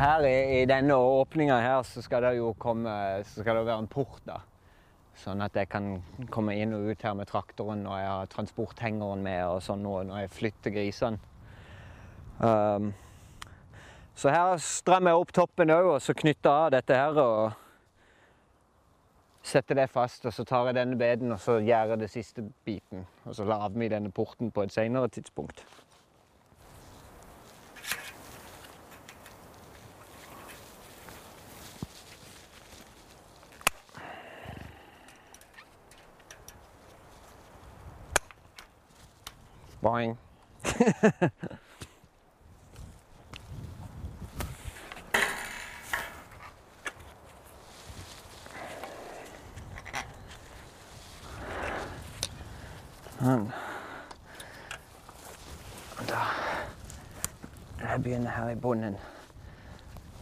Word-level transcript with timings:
Her 0.00 0.24
i, 0.24 0.60
i 0.60 0.64
denne 0.64 0.94
åpninga 0.96 1.58
her 1.60 1.82
så 1.84 2.00
skal 2.00 2.24
det 2.24 2.38
jo 2.38 2.54
komme 2.56 2.92
Så 3.28 3.42
skal 3.42 3.58
det 3.58 3.66
være 3.66 3.82
en 3.84 3.90
port, 3.90 4.22
da. 4.24 4.38
Sånn 5.20 5.42
at 5.44 5.56
jeg 5.58 5.68
kan 5.68 5.98
komme 6.32 6.54
inn 6.56 6.72
og 6.72 6.86
ut 6.88 7.02
her 7.04 7.16
med 7.18 7.28
traktoren 7.28 7.82
når 7.84 7.98
jeg 7.98 8.08
har 8.08 8.30
transporthengeren 8.32 9.20
med 9.26 9.42
og 9.44 9.58
sånn 9.60 9.82
nå 9.84 9.98
når 10.08 10.22
jeg 10.22 10.32
flytter 10.38 10.72
grisene. 10.72 11.20
Um, 12.40 12.94
så 14.16 14.32
her 14.32 14.54
strammer 14.64 15.12
jeg 15.12 15.20
opp 15.20 15.34
toppen 15.36 15.74
òg, 15.74 15.90
og 15.94 16.00
så 16.00 16.16
knytter 16.16 16.50
av 16.50 16.70
dette 16.72 16.96
her 16.96 17.20
og 17.20 17.52
setter 19.44 19.82
det 19.82 19.90
fast. 19.92 20.24
Og 20.24 20.32
så 20.32 20.48
tar 20.48 20.70
jeg 20.70 20.78
denne 20.80 20.96
beden 21.00 21.36
og 21.36 21.44
så 21.44 21.58
gjør 21.60 21.98
det 22.00 22.08
siste 22.12 22.46
biten. 22.64 23.04
Og 23.28 23.36
så 23.36 23.44
lager 23.44 23.76
vi 23.76 23.92
denne 23.92 24.12
porten 24.16 24.48
på 24.48 24.64
et 24.64 24.72
senere 24.72 25.12
tidspunkt. 25.12 25.60
Boing. 39.90 40.16
Sånn. 53.20 53.48
Da 56.06 56.20
Jeg 57.80 58.02
begynner 58.04 58.30
her 58.30 58.50
i 58.52 58.54
bunnen. 58.54 58.94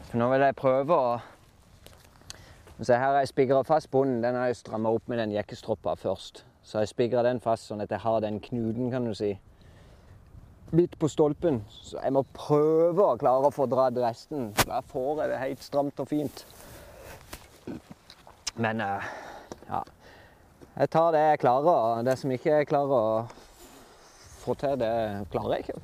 For 0.08 0.16
nå 0.16 0.30
vil 0.32 0.46
jeg 0.46 0.56
prøve 0.56 0.96
å 0.96 1.18
Se 2.78 2.94
her 2.94 3.10
har 3.10 3.20
jeg 3.20 3.32
spigra 3.34 3.60
fast 3.66 3.90
bunnen. 3.90 4.22
Den 4.22 4.38
har 4.38 4.48
jeg 4.48 4.62
stramma 4.62 4.88
opp 4.94 5.08
med 5.10 5.18
den 5.18 5.34
jekkestroppa 5.34 5.96
først. 5.98 6.44
Så 6.62 6.80
jeg 6.80 6.92
spigra 6.94 7.24
den 7.26 7.40
fast 7.42 7.68
sånn 7.68 7.82
at 7.84 7.90
jeg 7.92 8.00
har 8.06 8.20
den 8.24 8.38
knuten, 8.40 8.88
kan 8.94 9.04
du 9.04 9.12
si, 9.18 9.34
midt 10.70 10.98
på 10.98 11.08
stolpen. 11.08 11.62
Så 11.70 11.98
jeg 12.02 12.12
må 12.14 12.24
prøve 12.36 13.04
å 13.04 13.18
klare 13.20 13.48
å 13.48 13.54
få 13.54 13.66
dratt 13.70 13.98
resten. 14.02 14.50
Da 14.66 14.80
får 14.84 15.22
jeg 15.22 15.32
det 15.32 15.42
helt 15.42 15.64
stramt 15.64 16.02
og 16.02 16.10
fint. 16.10 16.44
Men 18.58 18.82
eh, 18.84 19.12
ja. 19.68 19.84
Jeg 20.78 20.90
tar 20.94 21.10
det 21.14 21.20
jeg 21.24 21.40
klarer, 21.42 21.68
og 21.98 22.04
det 22.06 22.14
som 22.20 22.30
ikke 22.30 22.60
jeg 22.60 22.68
klarer 22.70 22.92
å 22.94 23.22
få 24.44 24.54
til, 24.60 24.76
det 24.78 24.92
klarer 25.32 25.56
jeg 25.56 25.66
ikke. 25.66 25.80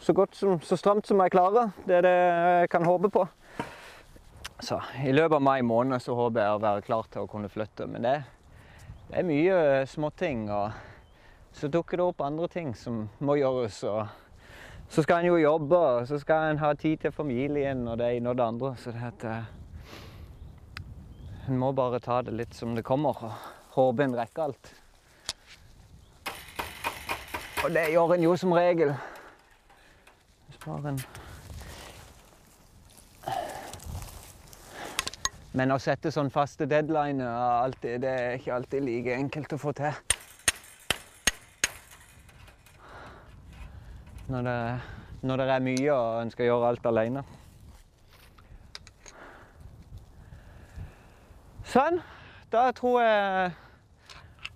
Så 0.00 0.14
godt 0.16 0.36
som, 0.38 0.60
så 0.62 0.78
stramt 0.78 1.10
som 1.10 1.20
jeg 1.24 1.32
klarer. 1.34 1.72
Det 1.88 1.98
er 1.98 2.06
det 2.06 2.14
jeg 2.14 2.70
kan 2.70 2.86
håpe 2.86 3.10
på. 3.12 3.24
Så 4.60 4.78
i 5.02 5.12
løpet 5.12 5.38
av 5.38 5.42
mai 5.42 5.60
måned 5.66 6.02
så 6.04 6.14
håper 6.14 6.44
jeg 6.44 6.54
å 6.54 6.62
være 6.62 6.84
klar 6.86 7.08
til 7.10 7.24
å 7.24 7.30
kunne 7.30 7.50
flytte. 7.50 7.88
Men 7.90 8.06
det, 8.06 8.14
det 9.08 9.18
er 9.20 9.26
mye 9.26 9.58
småting, 9.90 10.46
og 10.52 10.89
så 11.52 11.68
dukker 11.68 11.96
det 11.96 12.04
opp 12.04 12.20
andre 12.24 12.48
ting 12.48 12.74
som 12.76 13.08
må 13.18 13.36
gjøres. 13.40 13.82
Og 13.84 14.06
så 14.90 15.02
skal 15.02 15.20
en 15.20 15.30
jo 15.30 15.38
jobbe, 15.38 15.78
og 15.78 16.08
så 16.08 16.18
skal 16.18 16.50
en 16.50 16.58
ha 16.62 16.72
tid 16.74 16.96
til 17.04 17.12
familien 17.12 17.86
og 17.88 17.98
det 17.98 18.10
ene 18.16 18.30
og 18.30 18.36
det 18.38 18.46
andre. 18.46 18.74
Så 18.76 18.94
det 18.94 19.02
at 19.06 19.24
eh, 19.24 19.56
En 21.48 21.58
må 21.58 21.72
bare 21.72 21.98
ta 21.98 22.20
det 22.22 22.34
litt 22.36 22.54
som 22.54 22.76
det 22.76 22.84
kommer, 22.86 23.16
og 23.24 23.32
håpe 23.74 24.04
en 24.04 24.14
rekker 24.14 24.42
alt. 24.42 24.74
Og 27.64 27.72
det 27.74 27.88
gjør 27.90 28.14
en 28.14 28.22
jo 28.22 28.36
som 28.36 28.52
regel. 28.54 28.92
Hvis 30.46 30.60
bare 30.64 30.92
en 30.92 31.02
Men 35.52 35.74
å 35.74 35.80
sette 35.82 36.12
sånn 36.14 36.30
faste 36.30 36.68
deadliner 36.70 37.74
det 37.82 38.06
er 38.06 38.36
ikke 38.38 38.54
alltid 38.54 38.86
like 38.86 39.16
enkelt 39.18 39.56
å 39.56 39.58
få 39.58 39.74
til. 39.74 40.09
Når 44.30 44.42
det, 44.46 44.80
når 45.26 45.36
det 45.36 45.46
er 45.50 45.62
mye 45.64 45.94
og 45.94 46.20
en 46.22 46.30
skal 46.30 46.46
gjøre 46.46 46.68
alt 46.70 46.84
alene. 46.86 47.24
Sånn. 51.66 51.98
Da 52.50 52.68
tror 52.74 53.02
jeg 53.02 53.50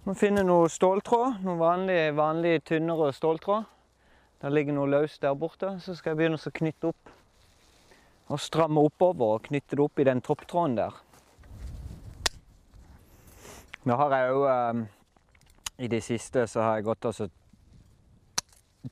må 0.06 0.14
finne 0.18 0.46
noe 0.46 0.70
ståltråd. 0.70 1.42
Noe 1.42 1.58
vanlig, 1.58 1.98
vanlig 2.14 2.56
tynnere 2.70 3.10
ståltråd. 3.14 3.66
Der 4.44 4.54
ligger 4.54 4.78
noe 4.78 4.90
løst 4.94 5.22
der 5.26 5.34
borte. 5.34 5.76
Så 5.82 5.98
skal 5.98 6.14
jeg 6.14 6.22
begynne 6.22 6.38
å 6.38 6.56
knytte 6.62 6.94
opp 6.94 7.14
og 8.30 8.40
stramme 8.40 8.82
oppover 8.86 9.36
og 9.36 9.46
knytte 9.50 9.76
det 9.76 9.84
opp 9.84 10.00
i 10.00 10.06
den 10.06 10.22
topptråden 10.24 10.78
der. 10.78 10.98
Nå 13.84 13.98
har 14.00 14.14
jeg 14.16 14.30
jo 14.30 14.44
eh, 14.48 14.84
I 15.84 15.88
det 15.92 16.00
siste 16.06 16.46
så 16.48 16.62
har 16.62 16.78
jeg 16.78 16.86
gått 16.86 17.10
og 17.10 17.18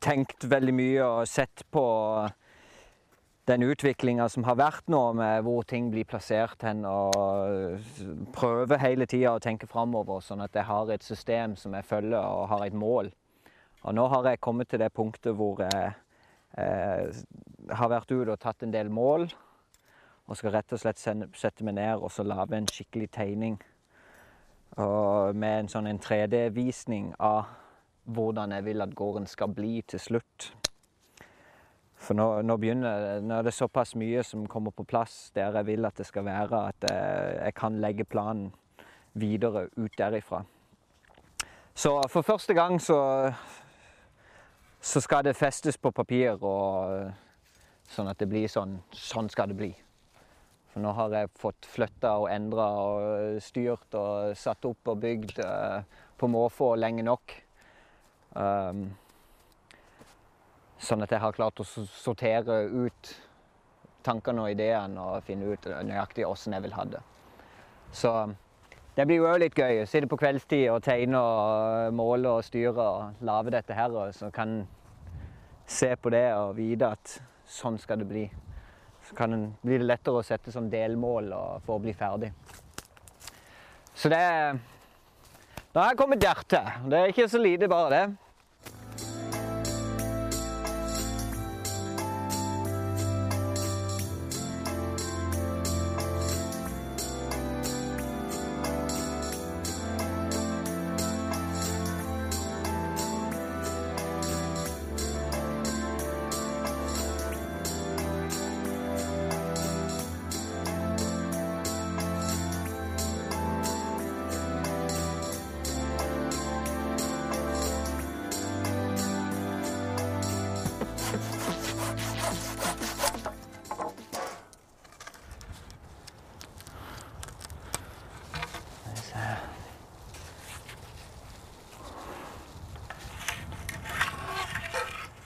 tenkt 0.01 0.45
veldig 0.49 0.75
mye 0.75 1.05
og 1.05 1.29
sett 1.29 1.65
på 1.71 1.85
den 3.51 3.65
utviklinga 3.67 4.29
som 4.31 4.47
har 4.47 4.57
vært 4.57 4.87
nå, 4.93 5.01
med 5.19 5.43
hvor 5.45 5.67
ting 5.67 5.91
blir 5.91 6.07
plassert 6.09 6.63
hen, 6.63 6.85
og 6.87 7.83
prøver 8.37 8.81
hele 8.81 9.09
tida 9.11 9.35
å 9.35 9.43
tenke 9.43 9.67
framover, 9.67 10.23
sånn 10.23 10.45
at 10.45 10.55
jeg 10.55 10.69
har 10.69 10.93
et 10.95 11.03
system 11.03 11.57
som 11.59 11.75
jeg 11.75 11.89
følger, 11.89 12.23
og 12.23 12.49
har 12.55 12.65
et 12.67 12.77
mål. 12.79 13.11
Og 13.83 13.97
nå 13.99 14.07
har 14.13 14.31
jeg 14.31 14.41
kommet 14.41 14.71
til 14.71 14.79
det 14.79 14.93
punktet 14.95 15.35
hvor 15.35 15.61
jeg 15.67 15.93
jeg 16.53 17.77
har 17.79 17.89
vært 17.89 18.13
ute 18.13 18.35
og 18.35 18.41
tatt 18.41 18.63
en 18.65 18.75
del 18.75 18.91
mål. 18.93 19.29
Og 20.29 20.39
skal 20.39 20.55
rett 20.57 20.73
og 20.73 20.81
slett 20.81 21.01
sette 21.01 21.65
meg 21.65 21.77
ned 21.79 22.01
og 22.01 22.13
så 22.13 22.25
lage 22.27 22.57
en 22.57 22.69
skikkelig 22.69 23.11
tegning. 23.17 23.59
Og 24.81 25.37
med 25.37 25.65
en 25.65 25.73
sånn 25.73 26.01
3D-visning 26.01 27.13
av 27.21 27.51
hvordan 28.05 28.53
jeg 28.53 28.65
vil 28.65 28.83
at 28.83 28.95
gården 28.95 29.27
skal 29.27 29.53
bli 29.55 29.83
til 29.89 30.01
slutt. 30.01 30.49
For 32.03 32.19
nå, 32.19 32.27
nå, 32.43 32.57
begynner, 32.59 33.21
nå 33.23 33.37
er 33.39 33.47
det 33.47 33.55
såpass 33.55 33.95
mye 33.95 34.25
som 34.27 34.49
kommer 34.51 34.75
på 34.75 34.87
plass 34.89 35.31
der 35.37 35.55
jeg 35.61 35.69
vil 35.69 35.87
at 35.87 36.01
det 36.01 36.09
skal 36.09 36.27
være, 36.27 36.65
at 36.73 36.89
jeg, 36.91 37.37
jeg 37.45 37.55
kan 37.55 37.79
legge 37.81 38.05
planen 38.05 38.51
videre 39.15 39.69
ut 39.77 39.99
derifra. 39.99 40.43
Så 41.75 41.95
for 42.11 42.27
første 42.27 42.55
gang 42.55 42.81
så, 42.83 43.33
så 44.81 45.01
skal 45.01 45.25
det 45.25 45.37
festes 45.37 45.79
på 45.79 45.93
papir, 45.95 46.37
og, 46.43 47.13
sånn 47.89 48.11
at 48.11 48.21
det 48.21 48.29
blir 48.29 48.51
sånn. 48.51 48.77
Sånn 48.93 49.31
skal 49.33 49.53
det 49.53 49.59
bli. 49.61 49.71
For 50.73 50.81
nå 50.85 50.93
har 50.97 51.15
jeg 51.15 51.33
fått 51.37 51.69
flytta 51.69 52.15
og 52.23 52.31
endra 52.33 52.67
og 52.81 53.41
styrt 53.45 53.97
og 53.99 54.37
satt 54.37 54.65
opp 54.65 54.93
og 54.93 55.01
bygd 55.03 55.41
uh, 55.45 55.85
på 56.17 56.29
måfå 56.33 56.75
lenge 56.81 57.05
nok. 57.05 57.35
Um, 58.35 58.91
Sånn 60.83 61.05
at 61.05 61.13
jeg 61.15 61.23
har 61.23 61.35
klart 61.37 61.61
å 61.63 61.65
sortere 61.65 62.65
ut 62.67 63.11
tankene 64.03 64.43
og 64.43 64.51
ideene 64.51 64.99
og 64.99 65.27
finne 65.29 65.53
ut 65.55 65.69
nøyaktig 65.87 66.25
åssen 66.27 66.57
jeg 66.57 66.65
vil 66.65 66.75
ha 66.75 66.87
det. 66.91 67.03
Så 67.95 68.11
det 68.97 69.07
blir 69.07 69.21
jo 69.21 69.29
òg 69.31 69.39
litt 69.45 69.55
gøy. 69.55 69.85
å 69.85 69.87
Sitte 69.87 70.09
på 70.11 70.19
kveldstid 70.19 70.67
og 70.73 70.83
tegne 70.83 71.21
og 71.23 71.95
måle 71.95 72.33
og 72.35 72.43
styre 72.43 72.83
og 72.83 73.23
lage 73.23 73.55
dette 73.55 73.77
her. 73.79 73.95
Og 73.95 74.11
så 74.17 74.33
kan 74.35 74.65
se 75.71 75.93
på 75.95 76.11
det 76.11 76.27
og 76.35 76.57
vite 76.59 76.91
at 76.97 77.15
sånn 77.47 77.79
skal 77.79 78.03
det 78.03 78.11
bli. 78.11 78.27
Så 79.07 79.15
kan 79.19 79.37
det 79.37 79.43
bli 79.63 79.79
lettere 79.87 80.19
å 80.19 80.27
sette 80.27 80.51
som 80.51 80.67
delmål 80.73 81.31
for 81.63 81.79
å 81.79 81.85
bli 81.85 81.95
ferdig. 81.95 82.33
Så 83.95 84.11
det 84.11 84.25
Da 85.73 85.81
har 85.81 85.95
jeg 85.95 85.99
kommet 86.03 86.21
dertil. 86.21 86.67
Det 86.93 86.99
er 86.99 87.13
ikke 87.13 87.29
så 87.33 87.39
lite, 87.41 87.69
bare 87.69 87.91
det. 87.93 88.03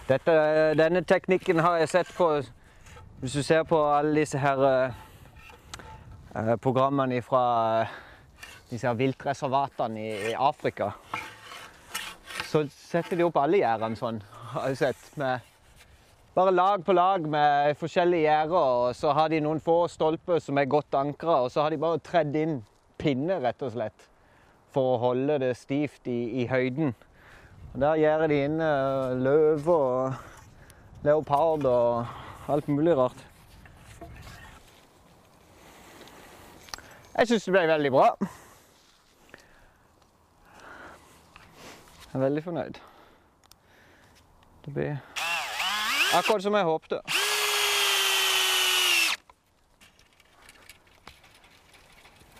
Dette, 0.06 0.34
denne 0.78 1.00
teknikken 1.02 1.58
har 1.58 1.80
jeg 1.80 1.88
sett 1.90 2.10
på 2.14 2.28
Hvis 3.18 3.32
du 3.34 3.42
ser 3.42 3.64
på 3.66 3.80
alle 3.90 4.20
disse 4.20 4.38
her 4.38 4.60
eh, 4.70 6.52
programmene 6.62 7.18
fra 7.26 7.42
eh, 7.80 7.96
disse 8.70 8.92
viltreservatene 8.98 10.04
i, 10.04 10.12
i, 10.30 10.32
Afrika, 10.38 10.90
så 12.46 12.62
setter 12.70 13.16
de 13.16 13.24
opp 13.26 13.38
alle 13.40 13.62
gjerdene 13.62 13.98
sånn, 13.98 14.18
har 14.52 14.68
jeg 14.68 14.80
sett. 14.82 15.04
Med 15.16 15.40
bare 16.36 16.52
lag 16.52 16.84
på 16.84 16.92
lag 16.92 17.26
med 17.30 17.78
forskjellige 17.80 18.28
gjerder. 18.28 18.56
Og 18.84 18.96
så 18.98 19.14
har 19.16 19.32
de 19.32 19.40
noen 19.40 19.62
få 19.64 19.86
stolper 19.88 20.42
som 20.44 20.58
er 20.60 20.68
godt 20.68 20.94
ankra, 20.98 21.40
og 21.46 21.50
så 21.54 21.64
har 21.64 21.72
de 21.72 21.80
bare 21.80 22.02
tredd 22.04 22.36
inn 22.36 22.58
pinner, 23.00 23.40
rett 23.40 23.62
og 23.64 23.72
slett. 23.72 24.06
For 24.74 24.94
å 24.94 25.02
holde 25.08 25.40
det 25.46 25.54
stivt 25.56 26.10
i, 26.12 26.42
i 26.42 26.46
høyden. 26.50 26.92
Der 27.74 27.96
gjerder 27.96 28.26
de 28.30 28.38
inn 28.44 28.60
løve 29.22 29.74
og 29.74 30.14
leopard 31.04 31.64
og 31.66 32.06
alt 32.48 32.68
mulig 32.68 32.96
rart. 32.96 33.26
Jeg 37.16 37.28
syns 37.28 37.44
det 37.44 37.52
ble 37.54 37.66
veldig 37.68 37.90
bra. 37.92 38.08
Jeg 42.06 42.14
er 42.14 42.24
veldig 42.24 42.42
fornøyd. 42.44 42.80
Det 44.64 44.74
blir 44.74 44.96
akkurat 46.16 46.42
som 46.42 46.54
jeg 46.54 46.64
håpte. 46.64 47.00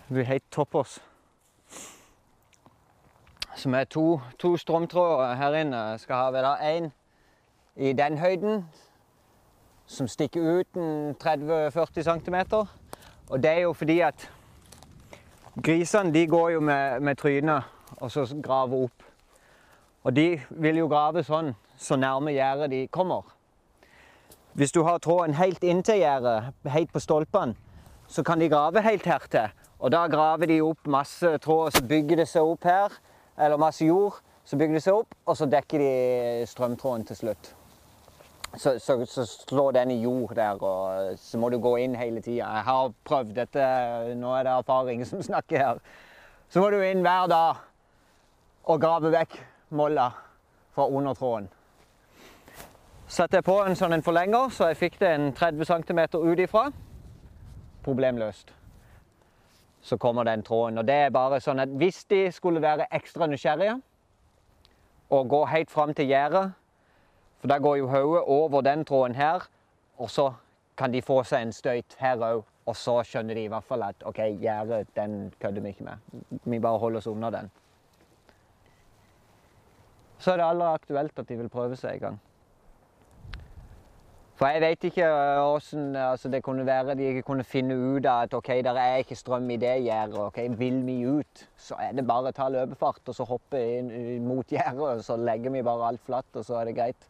Det 0.07 0.13
blir 0.13 0.23
helt 0.23 0.51
toppers. 0.51 0.99
Som 3.67 3.73
er 3.73 3.83
to, 3.83 4.21
to 4.39 4.57
strømtråder 4.57 5.35
her 5.35 5.55
inne. 5.59 5.97
Skal 5.99 6.15
ha 6.15 6.27
vel 6.31 6.45
én 6.45 6.85
i 7.75 7.89
den 7.93 8.17
høyden 8.17 8.61
som 9.85 10.07
stikker 10.07 10.59
ut 10.59 10.77
30-40 11.23 12.01
cm. 12.01 12.35
Og 13.29 13.43
det 13.43 13.51
er 13.51 13.59
jo 13.59 13.73
fordi 13.73 13.99
at 13.99 14.31
grisene 15.63 16.13
de 16.13 16.27
går 16.27 16.49
jo 16.49 16.59
med, 16.59 16.99
med 16.99 17.15
trynet 17.15 17.63
og 17.97 18.11
så 18.11 18.23
graver 18.43 18.83
opp. 18.83 19.03
Og 20.03 20.15
de 20.15 20.41
vil 20.49 20.77
jo 20.77 20.87
grave 20.87 21.25
sånn 21.27 21.51
så 21.75 21.99
nærme 21.99 22.31
gjerdet 22.31 22.71
de 22.71 22.87
kommer. 22.87 23.27
Hvis 24.53 24.71
du 24.71 24.83
har 24.83 25.03
tråden 25.03 25.35
helt 25.35 25.63
inntil 25.63 25.99
gjerdet, 26.05 26.53
helt 26.71 26.93
på 26.93 27.03
stolpene, 27.03 27.55
så 28.07 28.23
kan 28.23 28.39
de 28.39 28.47
grave 28.47 28.81
helt 28.81 29.05
hertil. 29.05 29.51
Og 29.79 29.91
da 29.91 30.07
graver 30.07 30.47
de 30.47 30.61
opp 30.61 30.87
masse 30.87 31.35
tråd, 31.37 31.65
og 31.65 31.73
så 31.73 31.83
bygger 31.83 32.23
det 32.23 32.29
seg 32.31 32.47
opp 32.47 32.63
her. 32.63 32.99
Eller 33.37 33.57
masse 33.61 33.85
jord. 33.85 34.19
Så 34.47 34.57
bygger 34.57 34.77
de 34.77 34.81
seg 34.81 34.95
opp, 34.95 35.15
og 35.27 35.35
så 35.37 35.45
dekker 35.51 35.81
de 35.81 35.93
strømtråden 36.47 37.03
til 37.09 37.19
slutt 37.19 37.49
så, 38.55 38.79
så, 38.79 39.05
så, 39.05 39.25
slår 39.25 39.71
den 39.71 39.91
i 39.91 40.01
jord 40.01 40.35
der, 40.35 40.63
og 40.63 41.19
så 41.19 41.37
må 41.37 41.49
du 41.49 41.59
gå 41.59 41.75
inn 41.77 41.95
hele 41.95 42.21
tida. 42.21 42.45
Jeg 42.45 42.63
har 42.63 42.93
prøvd 43.05 43.33
dette, 43.35 43.65
nå 44.17 44.33
er 44.35 44.47
det 44.47 44.53
erfaring 44.53 45.05
som 45.05 45.21
snakker 45.23 45.57
her. 45.57 45.81
Så 46.49 46.61
må 46.63 46.69
du 46.71 46.79
inn 46.81 47.03
hver 47.05 47.27
dag 47.27 47.61
og 48.67 48.81
grave 48.81 49.11
vekk 49.11 49.37
molla 49.69 50.09
fra 50.75 50.87
undertråden. 50.87 51.49
Satte 53.07 53.39
jeg 53.39 53.47
på 53.47 53.55
en 53.63 53.75
sånn 53.75 53.95
en 53.95 54.03
forlenger, 54.03 54.49
så 54.51 54.71
jeg 54.71 54.79
fikk 54.81 54.99
det 54.99 55.13
en 55.15 55.29
30 55.35 55.67
cm 55.69 56.01
ut 56.17 56.39
ifra. 56.43 56.65
Problemløst. 57.83 58.51
Så 59.87 59.95
kommer 59.97 60.27
den 60.27 60.43
tråden. 60.43 60.77
Og 60.77 60.87
det 60.87 60.95
er 61.07 61.13
bare 61.15 61.39
sånn 61.39 61.63
at 61.63 61.71
hvis 61.79 62.03
de 62.11 62.25
skulle 62.35 62.61
være 62.61 62.89
ekstra 62.91 63.27
nysgjerrige 63.31 63.77
og 65.15 65.29
gå 65.31 65.45
helt 65.47 65.71
fram 65.71 65.93
til 65.95 66.09
gjerdet 66.11 66.49
for 67.39 67.47
da 67.47 67.57
går 67.57 67.75
jo 67.77 67.87
hodet 67.87 68.23
over 68.27 68.61
den 68.61 68.85
tråden 68.85 69.15
her, 69.15 69.47
og 69.97 70.09
så 70.09 70.33
kan 70.77 70.93
de 70.93 71.01
få 71.01 71.21
seg 71.23 71.45
en 71.45 71.53
støyt 71.53 71.97
her 71.99 72.17
òg. 72.17 72.43
Og 72.67 72.75
så 72.75 72.97
skjønner 73.07 73.37
de 73.37 73.45
i 73.47 73.51
hvert 73.51 73.63
fall 73.63 73.83
at 73.85 74.01
OK, 74.05 74.17
gjerdet, 74.41 74.89
den 74.95 75.33
kødder 75.39 75.63
vi 75.63 75.69
ikke 75.69 75.85
med. 75.87 76.39
Vi 76.43 76.59
bare 76.59 76.79
holder 76.81 76.99
oss 76.99 77.07
unna 77.07 77.29
den. 77.31 77.51
Så 80.19 80.33
er 80.33 80.41
det 80.41 80.45
aller 80.49 80.65
aktuelt 80.65 81.19
at 81.19 81.29
de 81.29 81.37
vil 81.37 81.49
prøve 81.49 81.77
seg 81.79 81.93
en 81.93 81.99
gang. 81.99 82.17
For 84.37 84.53
jeg 84.53 84.61
vet 84.61 84.83
ikke 84.85 85.05
åssen 85.41 85.95
altså 85.97 86.29
det 86.29 86.43
kunne 86.45 86.65
være 86.65 86.93
de 86.97 87.07
ikke 87.09 87.23
kunne 87.25 87.45
finne 87.47 87.73
ut 87.73 88.05
av 88.05 88.27
at 88.27 88.35
OK, 88.37 88.51
der 88.61 88.77
er 88.77 88.99
ikke 89.01 89.17
strøm 89.17 89.49
i 89.49 89.57
det 89.57 89.71
gjerdet. 89.81 90.19
OK, 90.27 90.37
vil 90.59 90.77
vi 90.85 90.97
ut, 91.09 91.41
så 91.57 91.79
er 91.81 91.95
det 91.97 92.05
bare 92.05 92.29
å 92.29 92.37
ta 92.37 92.45
løpefart 92.53 93.09
og 93.09 93.17
så 93.17 93.25
hoppe 93.25 93.57
inn 93.79 93.89
mot 94.27 94.45
gjerdet. 94.53 95.01
Så 95.07 95.17
legger 95.17 95.55
vi 95.57 95.65
bare 95.65 95.89
alt 95.89 96.05
flatt, 96.05 96.29
og 96.37 96.45
så 96.45 96.59
er 96.59 96.69
det 96.69 96.77
greit. 96.77 97.09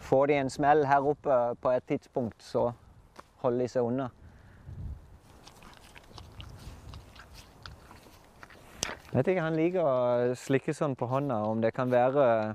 Får 0.00 0.32
de 0.32 0.40
en 0.40 0.54
smell 0.56 0.86
her 0.88 1.12
oppe 1.12 1.38
på 1.60 1.76
et 1.76 1.84
tidspunkt, 1.92 2.40
så 2.40 2.70
holder 3.44 3.66
de 3.66 3.68
seg 3.76 3.92
unna. 3.92 4.08
Jeg 9.12 9.18
Vet 9.20 9.28
ikke, 9.34 9.44
Han 9.44 9.60
liker 9.60 9.84
å 9.84 10.34
slikke 10.40 10.72
sånn 10.76 10.96
på 10.96 11.12
hånda. 11.12 11.42
Om 11.52 11.60
det 11.60 11.76
kan 11.76 11.92
være 11.92 12.54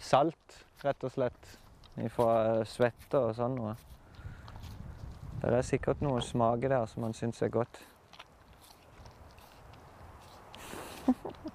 salt, 0.00 0.62
rett 0.80 1.04
og 1.04 1.12
slett, 1.12 1.59
fra 2.08 2.64
svette 2.64 3.18
og 3.18 3.34
sånn 3.36 3.54
noe. 3.58 3.74
Det 5.40 5.52
er 5.56 5.62
sikkert 5.64 6.00
noe 6.04 6.20
smake 6.24 6.68
der 6.68 6.86
som 6.88 7.02
han 7.06 7.14
syns 7.16 7.42
er 7.42 7.48
godt. 7.52 7.80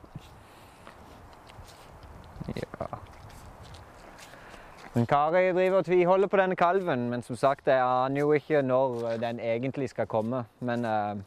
Men 4.96 5.06
Kari 5.12 5.52
driver 5.52 5.82
og 5.82 5.86
tviholder 5.86 6.30
på 6.32 6.38
denne 6.40 6.56
kalven, 6.56 7.10
men 7.12 7.24
som 7.24 7.36
sagt, 7.36 7.68
jeg 7.68 7.84
aner 7.84 8.22
jo 8.22 8.30
ikke 8.32 8.62
når 8.64 9.18
den 9.20 9.42
egentlig 9.44 9.90
skal 9.92 10.08
komme. 10.08 10.46
Men 10.64 10.86
uh, 10.88 11.20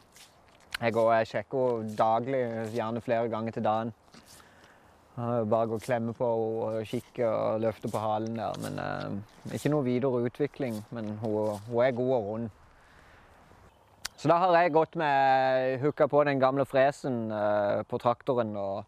jeg 0.81 0.93
går 0.93 1.11
og 1.13 1.27
sjekker 1.29 1.75
henne 1.75 1.97
daglig, 1.99 2.39
gjerne 2.73 3.01
flere 3.05 3.29
ganger 3.29 3.51
til 3.53 3.63
dagen. 3.63 3.93
Bare 5.19 5.67
gå 5.67 5.77
og 5.77 5.83
klemme 5.83 6.13
på 6.15 6.27
henne 6.29 6.79
og 6.79 6.87
kikke 6.87 7.27
og 7.27 7.63
løfte 7.65 7.91
på 7.91 7.99
halen 7.99 8.37
der. 8.39 8.59
Men 8.63 8.79
eh, 8.83 9.55
ikke 9.57 9.71
noe 9.73 9.87
videre 9.87 10.23
utvikling. 10.29 10.79
Men 10.95 11.17
hun, 11.23 11.59
hun, 11.67 11.81
er 11.83 11.97
god 11.97 12.13
og 12.15 12.29
rund. 12.29 12.49
Så 14.19 14.27
da 14.31 14.37
har 14.41 14.55
jeg 14.59 14.75
gått 14.75 14.95
med 14.99 15.79
hooka 15.83 16.07
på 16.11 16.23
den 16.27 16.39
gamle 16.39 16.65
fresen 16.67 17.27
eh, 17.31 17.83
på 17.87 17.99
traktoren. 18.01 18.55
og 18.57 18.85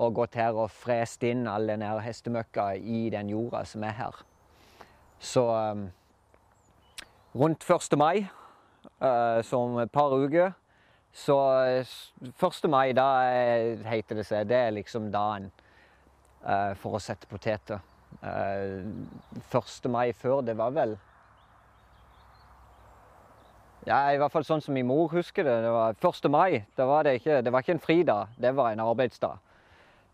og 0.00 0.14
gått 0.16 0.38
her 0.40 0.56
og 0.56 0.70
frest 0.72 1.24
inn 1.26 1.44
all 1.50 1.68
den 1.68 1.84
her 1.84 2.00
hestemøkka 2.00 2.72
i 2.78 3.08
den 3.12 3.28
jorda 3.32 3.64
som 3.68 3.84
er 3.84 3.96
her. 3.98 4.22
Så 5.20 5.44
eh, 5.52 5.82
rundt 7.36 7.64
1. 7.68 7.98
mai, 7.98 8.24
uh, 9.00 9.38
så 9.44 9.60
om 9.60 9.78
et 9.80 9.92
par 9.92 10.12
uker 10.12 10.52
Så 11.12 11.36
1. 11.84 12.68
mai, 12.72 12.92
da 12.96 13.06
heter 13.84 14.16
det 14.16 14.26
seg, 14.26 14.48
det 14.48 14.56
er 14.56 14.76
liksom 14.78 15.10
dagen 15.12 15.50
uh, 16.46 16.72
for 16.80 16.96
å 16.96 17.02
sette 17.02 17.28
poteter. 17.28 17.82
Uh, 18.22 18.80
1. 19.52 19.90
mai 19.92 20.12
før, 20.16 20.40
det 20.46 20.56
var 20.56 20.72
vel 20.76 20.96
ja, 23.82 23.96
i 24.14 24.18
hvert 24.20 24.30
fall 24.30 24.44
sånn 24.46 24.60
som 24.62 24.76
min 24.76 24.86
mor 24.86 25.08
husker 25.10 25.42
det. 25.42 25.56
det 25.64 25.70
var 25.74 25.96
1. 25.98 26.26
mai 26.30 26.62
da 26.78 26.84
var 26.86 27.02
det, 27.02 27.16
ikke, 27.18 27.40
det 27.42 27.50
var 27.50 27.64
ikke 27.64 27.74
en 27.74 27.82
fridag, 27.82 28.36
det 28.38 28.52
var 28.54 28.70
en 28.70 28.82
arbeidsdag. 28.84 29.40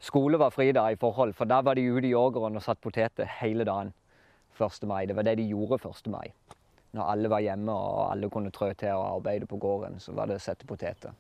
Skole 0.01 0.39
var 0.41 0.55
fri 0.55 0.71
da 0.73 0.87
i 0.89 0.97
forhold, 0.97 1.35
for 1.37 1.51
da 1.51 1.59
var 1.67 1.77
de 1.77 1.85
ute 1.85 2.07
i 2.09 2.15
ågeren 2.17 2.57
og 2.57 2.65
satt 2.65 2.81
poteter 2.81 3.29
hele 3.43 3.67
dagen 3.69 3.93
1. 4.57 4.87
mai. 4.89 5.05
Det 5.07 5.17
var 5.19 5.27
det 5.27 5.37
de 5.43 5.51
gjorde 5.51 5.83
1. 5.85 6.09
mai. 6.15 6.31
Når 6.97 7.11
alle 7.13 7.31
var 7.31 7.45
hjemme 7.45 7.73
og 7.73 8.05
alle 8.13 8.31
kunne 8.33 8.53
trø 8.55 8.71
til 8.79 8.97
å 8.97 9.07
arbeide 9.17 9.47
på 9.47 9.59
gården, 9.61 9.99
så 10.01 10.15
var 10.17 10.31
det 10.31 10.39
å 10.39 10.43
sette 10.43 10.67
poteter. 10.67 11.13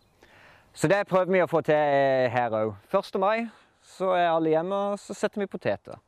Så 0.72 0.88
det 0.88 1.02
prøver 1.08 1.32
vi 1.32 1.42
å 1.42 1.48
få 1.50 1.60
til 1.66 2.28
her 2.32 2.54
òg. 2.54 2.74
1. 2.88 3.18
mai 3.20 3.48
så 3.84 4.12
er 4.16 4.30
alle 4.30 4.52
hjemme, 4.52 4.78
og 4.92 5.00
så 5.00 5.16
setter 5.16 5.42
vi 5.42 5.50
poteter. 5.50 5.98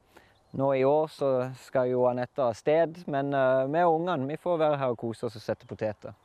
Nå 0.56 0.72
i 0.74 0.84
år 0.84 1.06
så 1.12 1.28
skal 1.62 1.92
jo 1.92 2.06
Anette 2.10 2.42
av 2.42 2.56
sted, 2.58 2.96
men 3.10 3.34
uh, 3.36 3.68
vi 3.70 3.84
og 3.86 4.00
ungene 4.00 4.26
vi 4.32 4.38
får 4.40 4.58
være 4.58 4.80
her 4.80 4.94
og 4.94 4.98
kose 4.98 5.28
oss 5.28 5.38
og 5.38 5.44
sette 5.44 5.68
poteter. 5.68 6.16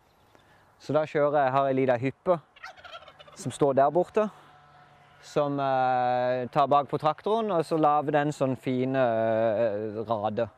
Så 0.81 0.95
da 0.95 1.05
kjører 1.07 1.43
jeg, 1.43 1.53
har 1.55 1.69
ei 1.69 1.77
lita 1.77 1.99
hyppe 2.01 2.39
som 3.37 3.53
står 3.53 3.77
der 3.77 3.93
borte 3.93 4.25
som 5.25 5.59
uh, 5.59 6.45
tar 6.53 6.67
bak 6.69 6.89
på 6.89 6.99
traktoren, 7.01 7.49
og 7.51 7.65
så 7.65 7.77
lager 7.81 8.13
den 8.13 8.33
sånne 8.33 8.59
fine 8.61 9.01
uh, 9.01 10.01
rader. 10.05 10.51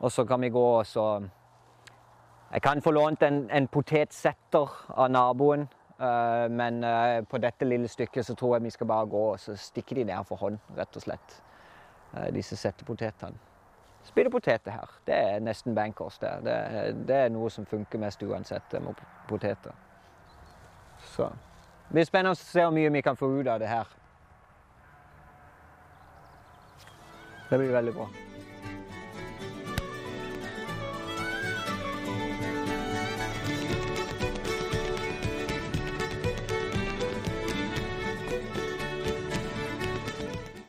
Og 0.00 0.12
så 0.12 0.24
kan 0.26 0.40
vi 0.40 0.52
gå 0.52 0.64
og 0.78 0.86
så 0.88 1.06
Jeg 2.52 2.62
kan 2.62 2.82
få 2.84 2.90
lånt 2.92 3.22
en, 3.22 3.46
en 3.50 3.68
potetsetter 3.68 4.74
av 4.88 5.08
naboen, 5.10 5.68
uh, 6.00 6.48
men 6.52 6.84
på 7.30 7.40
dette 7.40 7.64
lille 7.64 7.88
stykket 7.88 8.26
så 8.26 8.36
tror 8.36 8.56
jeg 8.56 8.66
vi 8.66 8.74
skal 8.74 8.90
bare 8.90 9.08
gå 9.08 9.22
og 9.30 9.40
så 9.40 9.56
stikke 9.56 9.96
de 9.96 10.04
ned 10.10 10.28
for 10.28 10.36
hånd, 10.36 10.60
rett 10.76 11.00
og 11.00 11.06
slett. 11.06 11.40
disse 12.34 12.56
settepotetene. 12.60 13.38
Spille 14.04 14.30
poteter 14.30 14.70
her. 14.70 14.90
Det 15.06 15.14
er 15.14 15.40
nesten 15.40 15.74
bankers. 15.74 16.18
Det. 16.18 16.30
Det, 16.44 16.56
det 17.08 17.16
er 17.16 17.28
noe 17.30 17.50
som 17.50 17.66
funker 17.66 17.98
mest 18.02 18.22
uansett 18.22 18.74
med 18.82 18.98
poteter. 19.28 19.72
Så. 21.14 21.30
Det 21.88 21.94
blir 21.94 22.08
spennende 22.08 22.34
å 22.34 22.38
se 22.38 22.64
hvor 22.64 22.74
mye 22.74 22.90
vi 22.90 23.02
kan 23.02 23.16
få 23.16 23.30
ut 23.38 23.46
av 23.46 23.60
det 23.62 23.70
her. 23.70 23.88
Det 27.50 27.58
blir 27.58 27.72
veldig 27.72 27.94
bra. 27.94 28.08